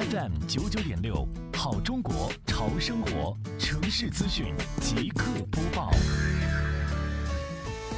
[0.00, 4.46] FM 九九点六，好中国潮生活城市资讯
[4.80, 5.90] 即刻播报。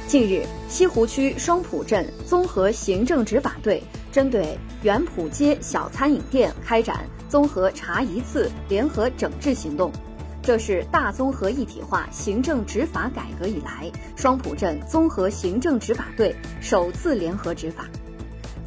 [0.05, 3.81] 近日，西湖区双浦镇综合行政执法队
[4.11, 9.89] 针对元浦街小餐饮店开展综合查一次联合整治行动。
[10.41, 17.87] 这是大综合一体化行政执法改革以来，双浦镇综合行政执法队首次联合执法。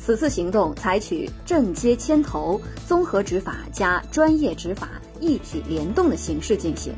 [0.07, 6.95] 此次行动采取镇街牵头、综合执法加专业执法一体联动的形式进行。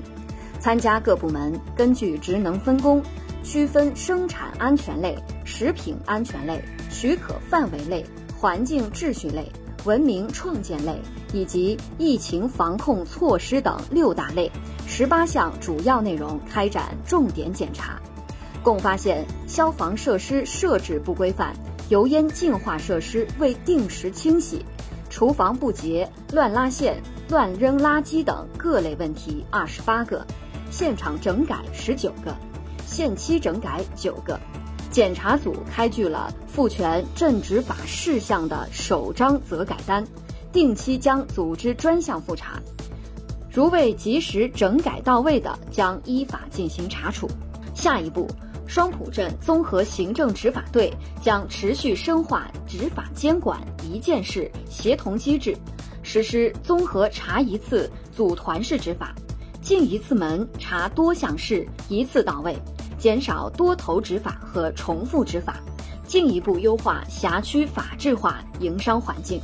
[0.61, 3.03] 参加各部门根据职能分工，
[3.43, 5.17] 区分生产安全类、
[5.47, 8.05] 食品安全类、许可范围类、
[8.39, 9.51] 环境秩序类、
[9.87, 11.01] 文明创建类
[11.33, 14.53] 以及疫情防控措施等六大类，
[14.87, 17.99] 十八项主要内容开展重点检查，
[18.63, 21.57] 共发现消防设施设置不规范。
[21.89, 24.63] 油烟净化设施未定时清洗，
[25.09, 30.27] 厨房不洁、乱拉线、乱扔垃圾等各类问题二十八个，
[30.71, 32.37] 现场整改十九个，
[32.87, 34.39] 限期整改九个。
[34.91, 40.07] 检查组开具了赋权镇执法事项的首张责改单，
[40.53, 42.61] 定期将组织专项复查，
[43.51, 47.27] 如未及时整改到位的，将依法进行查处。
[47.75, 48.29] 下一步。
[48.69, 55.57] 双浦镇综合行政执法队将持续深化执法监管一件式协同机制，
[56.03, 59.15] 实施综合查一次组团式执法，
[59.63, 62.55] 进一次门查多项事一次到位，
[62.99, 65.57] 减少多头执法和重复执法，
[66.07, 69.41] 进一步优化辖区法治化营商环境。